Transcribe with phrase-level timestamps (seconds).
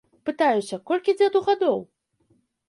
[0.29, 1.79] Пытаюся, колькі дзеду гадоў?